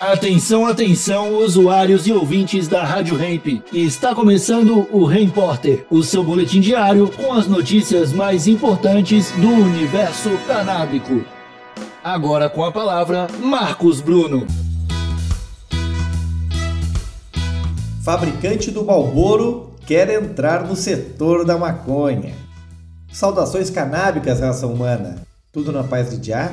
Atenção, 0.00 0.64
atenção, 0.64 1.36
usuários 1.36 2.06
e 2.06 2.12
ouvintes 2.12 2.66
da 2.66 2.82
Rádio 2.82 3.22
Hemp. 3.22 3.62
Está 3.70 4.14
começando 4.14 4.88
o 4.90 5.04
Repórter, 5.04 5.84
o 5.90 6.02
seu 6.02 6.24
boletim 6.24 6.58
diário 6.58 7.10
com 7.10 7.34
as 7.34 7.46
notícias 7.46 8.10
mais 8.10 8.46
importantes 8.46 9.30
do 9.32 9.46
universo 9.46 10.30
canábico. 10.46 11.22
Agora 12.02 12.48
com 12.48 12.64
a 12.64 12.72
palavra, 12.72 13.26
Marcos 13.42 14.00
Bruno. 14.00 14.46
Fabricante 18.02 18.70
do 18.70 18.82
Malboro 18.82 19.74
quer 19.86 20.08
entrar 20.08 20.66
no 20.66 20.76
setor 20.76 21.44
da 21.44 21.58
maconha. 21.58 22.32
Saudações 23.12 23.68
canábicas, 23.68 24.40
raça 24.40 24.66
humana. 24.66 25.16
Tudo 25.52 25.70
na 25.70 25.84
paz 25.84 26.18
de 26.18 26.26
Já? 26.26 26.50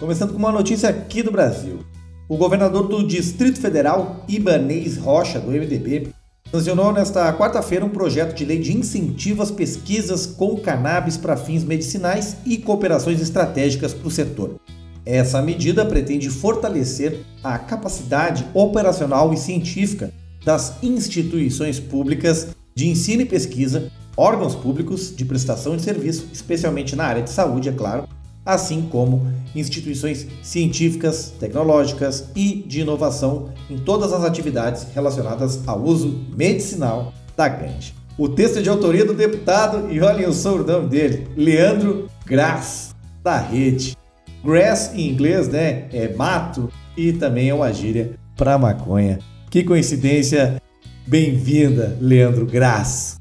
Começando 0.00 0.32
com 0.32 0.38
uma 0.38 0.50
notícia 0.50 0.88
aqui 0.88 1.22
do 1.22 1.30
Brasil. 1.30 1.86
O 2.28 2.36
governador 2.36 2.88
do 2.88 3.06
Distrito 3.06 3.60
Federal, 3.60 4.24
Ibanês 4.26 4.96
Rocha, 4.96 5.38
do 5.38 5.52
MDB, 5.52 6.08
sancionou 6.50 6.92
nesta 6.92 7.32
quarta-feira 7.32 7.84
um 7.84 7.88
projeto 7.88 8.34
de 8.34 8.44
lei 8.44 8.58
de 8.58 8.76
incentivo 8.76 9.44
às 9.44 9.52
pesquisas 9.52 10.26
com 10.26 10.56
cannabis 10.56 11.16
para 11.16 11.36
fins 11.36 11.62
medicinais 11.62 12.36
e 12.44 12.58
cooperações 12.58 13.20
estratégicas 13.20 13.94
para 13.94 14.08
o 14.08 14.10
setor. 14.10 14.56
Essa 15.04 15.40
medida 15.40 15.86
pretende 15.86 16.28
fortalecer 16.28 17.20
a 17.44 17.58
capacidade 17.58 18.44
operacional 18.52 19.32
e 19.32 19.36
científica 19.36 20.12
das 20.44 20.82
instituições 20.82 21.78
públicas 21.78 22.48
de 22.74 22.88
ensino 22.88 23.22
e 23.22 23.26
pesquisa, 23.26 23.88
órgãos 24.16 24.56
públicos 24.56 25.14
de 25.14 25.24
prestação 25.24 25.76
de 25.76 25.82
serviço, 25.82 26.26
especialmente 26.32 26.96
na 26.96 27.04
área 27.04 27.22
de 27.22 27.30
saúde, 27.30 27.68
é 27.68 27.72
claro, 27.72 28.08
assim 28.46 28.82
como 28.82 29.26
instituições 29.54 30.26
científicas, 30.42 31.34
tecnológicas 31.40 32.30
e 32.36 32.64
de 32.66 32.80
inovação 32.80 33.50
em 33.68 33.76
todas 33.76 34.12
as 34.12 34.24
atividades 34.24 34.86
relacionadas 34.94 35.60
ao 35.66 35.82
uso 35.82 36.24
medicinal 36.36 37.12
da 37.36 37.48
ganja. 37.48 37.92
O 38.16 38.28
texto 38.28 38.60
é 38.60 38.62
de 38.62 38.70
autoria 38.70 39.04
do 39.04 39.12
deputado, 39.12 39.92
e 39.92 40.00
olhem 40.00 40.26
o 40.26 40.32
sobrenome 40.32 40.88
dele, 40.88 41.26
Leandro 41.36 42.08
Grass, 42.24 42.94
da 43.22 43.36
rede. 43.36 43.94
Grass 44.42 44.92
em 44.94 45.10
inglês, 45.10 45.48
né, 45.48 45.88
é 45.92 46.14
mato 46.14 46.70
e 46.96 47.12
também 47.12 47.50
é 47.50 47.54
uma 47.54 47.72
gíria 47.72 48.12
para 48.36 48.56
maconha. 48.56 49.18
Que 49.50 49.62
coincidência! 49.64 50.62
Bem-vinda, 51.06 51.96
Leandro 52.00 52.46
Grass. 52.46 53.16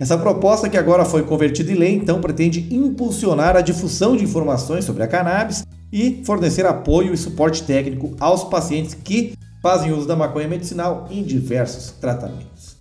Essa 0.00 0.16
proposta, 0.16 0.66
que 0.66 0.78
agora 0.78 1.04
foi 1.04 1.22
convertida 1.24 1.70
em 1.70 1.74
lei, 1.74 1.94
então 1.94 2.22
pretende 2.22 2.74
impulsionar 2.74 3.54
a 3.54 3.60
difusão 3.60 4.16
de 4.16 4.24
informações 4.24 4.86
sobre 4.86 5.02
a 5.02 5.06
cannabis 5.06 5.62
e 5.92 6.22
fornecer 6.24 6.64
apoio 6.64 7.12
e 7.12 7.18
suporte 7.18 7.64
técnico 7.64 8.16
aos 8.18 8.42
pacientes 8.44 8.94
que 8.94 9.34
fazem 9.60 9.92
uso 9.92 10.08
da 10.08 10.16
maconha 10.16 10.48
medicinal 10.48 11.06
em 11.10 11.22
diversos 11.22 11.90
tratamentos. 11.90 12.78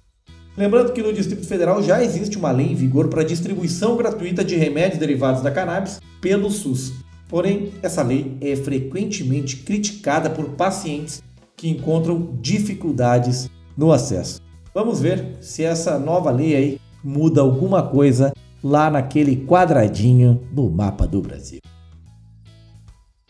Lembrando 0.55 0.93
que 0.93 1.03
no 1.03 1.11
Distrito 1.11 1.45
Federal 1.45 1.83
já 1.83 2.01
existe 2.01 2.37
uma 2.37 2.51
lei 2.51 2.67
em 2.71 2.75
vigor 2.75 3.09
para 3.09 3.23
distribuição 3.23 3.97
gratuita 3.97 4.41
de 4.41 4.55
remédios 4.55 4.97
derivados 4.97 5.41
da 5.41 5.51
cannabis 5.51 5.99
pelo 6.21 6.49
SUS. 6.49 6.93
Porém, 7.27 7.73
essa 7.83 8.01
lei 8.01 8.37
é 8.39 8.55
frequentemente 8.55 9.57
criticada 9.57 10.29
por 10.29 10.51
pacientes 10.51 11.21
que 11.57 11.67
encontram 11.67 12.37
dificuldades 12.39 13.49
no 13.77 13.91
acesso. 13.91 14.39
Vamos 14.73 15.01
ver 15.01 15.35
se 15.41 15.65
essa 15.65 15.99
nova 15.99 16.31
lei 16.31 16.55
aí 16.55 16.79
muda 17.03 17.41
alguma 17.41 17.83
coisa 17.83 18.33
lá 18.63 18.89
naquele 18.89 19.45
quadradinho 19.45 20.41
do 20.51 20.69
mapa 20.69 21.07
do 21.07 21.21
Brasil. 21.21 21.59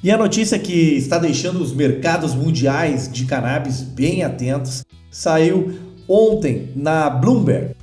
E 0.02 0.10
a 0.10 0.18
notícia 0.18 0.58
que 0.58 0.96
está 0.96 1.18
deixando 1.18 1.62
os 1.62 1.74
mercados 1.74 2.34
mundiais 2.34 3.12
de 3.12 3.26
cannabis 3.26 3.82
bem 3.82 4.24
atentos 4.24 4.84
saiu 5.12 5.78
ontem 6.08 6.72
na 6.76 7.10
Bloomberg. 7.10 7.76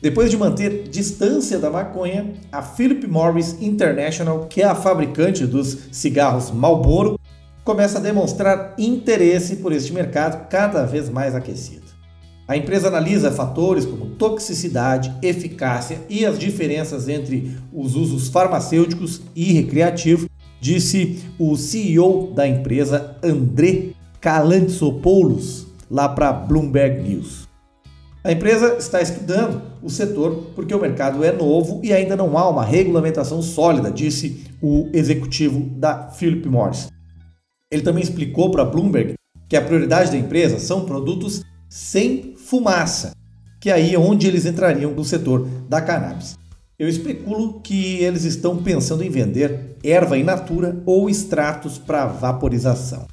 Depois 0.00 0.30
de 0.30 0.36
manter 0.36 0.88
distância 0.88 1.58
da 1.58 1.70
maconha, 1.70 2.32
a 2.50 2.62
Philip 2.62 3.06
Morris 3.06 3.60
International, 3.60 4.46
que 4.46 4.62
é 4.62 4.64
a 4.64 4.74
fabricante 4.74 5.44
dos 5.44 5.76
cigarros 5.92 6.50
Marlboro, 6.50 7.18
começa 7.64 7.98
a 7.98 8.00
demonstrar 8.00 8.74
interesse 8.78 9.56
por 9.56 9.72
este 9.72 9.92
mercado 9.92 10.48
cada 10.48 10.86
vez 10.86 11.10
mais 11.10 11.34
aquecido. 11.34 11.97
A 12.48 12.56
empresa 12.56 12.88
analisa 12.88 13.30
fatores 13.30 13.84
como 13.84 14.06
toxicidade, 14.06 15.14
eficácia 15.20 16.00
e 16.08 16.24
as 16.24 16.38
diferenças 16.38 17.06
entre 17.06 17.54
os 17.70 17.94
usos 17.94 18.28
farmacêuticos 18.28 19.20
e 19.36 19.52
recreativos, 19.52 20.26
disse 20.58 21.22
o 21.38 21.54
CEO 21.56 22.32
da 22.34 22.48
empresa 22.48 23.18
André 23.22 23.90
Calantzopoulos 24.18 25.66
lá 25.90 26.08
para 26.08 26.32
Bloomberg 26.32 27.02
News. 27.02 27.46
A 28.24 28.32
empresa 28.32 28.76
está 28.78 29.02
estudando 29.02 29.60
o 29.82 29.90
setor 29.90 30.46
porque 30.54 30.74
o 30.74 30.80
mercado 30.80 31.22
é 31.22 31.30
novo 31.30 31.82
e 31.84 31.92
ainda 31.92 32.16
não 32.16 32.38
há 32.38 32.48
uma 32.48 32.64
regulamentação 32.64 33.42
sólida, 33.42 33.90
disse 33.90 34.46
o 34.62 34.88
executivo 34.94 35.60
da 35.76 36.08
Philip 36.08 36.48
Morris. 36.48 36.88
Ele 37.70 37.82
também 37.82 38.02
explicou 38.02 38.50
para 38.50 38.64
Bloomberg 38.64 39.16
que 39.46 39.56
a 39.56 39.62
prioridade 39.62 40.10
da 40.10 40.16
empresa 40.16 40.58
são 40.58 40.86
produtos 40.86 41.42
sem 41.68 42.34
fumaça, 42.36 43.12
que 43.60 43.70
aí 43.70 43.94
é 43.94 43.98
onde 43.98 44.26
eles 44.26 44.46
entrariam 44.46 44.92
no 44.92 45.04
setor 45.04 45.46
da 45.68 45.80
cannabis. 45.80 46.38
Eu 46.78 46.88
especulo 46.88 47.60
que 47.60 47.96
eles 47.96 48.24
estão 48.24 48.62
pensando 48.62 49.02
em 49.02 49.10
vender 49.10 49.76
erva 49.82 50.16
in 50.16 50.22
natura 50.22 50.80
ou 50.86 51.10
extratos 51.10 51.76
para 51.76 52.06
vaporização. 52.06 53.06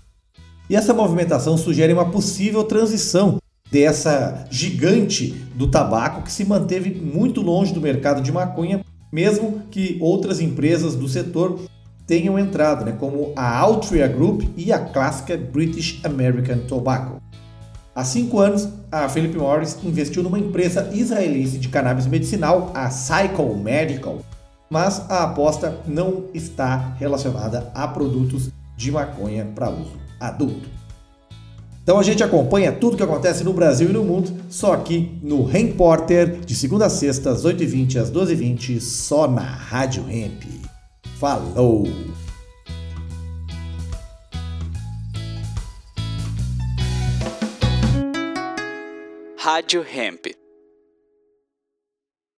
E 0.70 0.76
essa 0.76 0.94
movimentação 0.94 1.58
sugere 1.58 1.94
uma 1.94 2.12
possível 2.12 2.64
transição 2.64 3.38
dessa 3.72 4.46
gigante 4.50 5.32
do 5.56 5.68
tabaco 5.68 6.22
que 6.22 6.32
se 6.32 6.46
manteve 6.46 6.92
muito 6.92 7.42
longe 7.42 7.74
do 7.74 7.82
mercado 7.82 8.22
de 8.22 8.32
maconha, 8.32 8.82
mesmo 9.12 9.64
que 9.72 9.98
outras 10.00 10.40
empresas 10.40 10.96
do 10.96 11.08
setor 11.08 11.60
tenham 12.06 12.38
entrado, 12.38 12.86
né, 12.86 12.96
como 13.00 13.34
a 13.36 13.58
Altria 13.58 14.08
Group 14.08 14.44
e 14.56 14.72
a 14.72 14.80
clássica 14.80 15.36
British 15.36 16.00
American 16.04 16.60
Tobacco. 16.60 17.20
Há 17.96 18.04
cinco 18.04 18.42
anos, 18.42 18.68
a 18.92 19.08
Philip 19.08 19.38
Morris 19.38 19.78
investiu 19.82 20.22
numa 20.22 20.38
empresa 20.38 20.90
israelense 20.92 21.58
de 21.58 21.70
cannabis 21.70 22.06
medicinal, 22.06 22.70
a 22.74 22.90
Cycle 22.90 23.56
Medical, 23.56 24.20
mas 24.70 25.10
a 25.10 25.24
aposta 25.24 25.80
não 25.88 26.26
está 26.34 26.94
relacionada 27.00 27.72
a 27.74 27.88
produtos 27.88 28.50
de 28.76 28.92
maconha 28.92 29.46
para 29.56 29.70
uso 29.70 29.98
adulto. 30.20 30.68
Então 31.82 31.98
a 31.98 32.04
gente 32.04 32.22
acompanha 32.22 32.74
tudo 32.74 32.98
que 32.98 33.04
acontece 33.04 33.46
no 33.46 33.54
Brasil 33.54 33.90
e 33.90 33.94
no 33.94 34.04
mundo, 34.04 34.30
só 34.50 34.74
aqui 34.74 35.18
no 35.24 35.46
Repórter, 35.46 36.42
de 36.42 36.54
segunda 36.54 36.88
a 36.88 36.90
sexta, 36.90 37.30
às 37.30 37.46
8h20 37.46 37.96
às 37.96 38.12
12h20, 38.12 38.82
só 38.82 39.26
na 39.26 39.42
Rádio 39.42 40.04
Hemp. 40.10 40.44
Falou! 41.18 41.88
Rádio 49.46 49.84
Hemp. 49.84 50.45